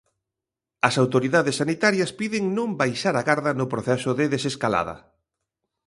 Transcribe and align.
As 0.87 0.95
autoridades 1.03 1.55
sanitarias 1.61 2.11
piden 2.19 2.43
non 2.57 2.69
baixar 2.81 3.15
a 3.17 3.25
garda 3.29 3.51
no 3.59 3.69
proceso 3.73 4.09
de 4.19 4.25
desescalada. 4.33 4.95